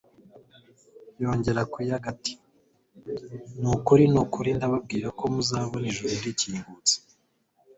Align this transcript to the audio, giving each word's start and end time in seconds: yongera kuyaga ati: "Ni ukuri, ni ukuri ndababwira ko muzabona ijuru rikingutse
yongera 1.21 1.61
kuyaga 1.73 2.05
ati: 2.13 2.33
"Ni 3.61 3.67
ukuri, 3.75 4.03
ni 4.11 4.17
ukuri 4.23 4.49
ndababwira 4.57 5.07
ko 5.17 5.23
muzabona 5.33 5.85
ijuru 5.91 6.13
rikingutse 6.25 6.95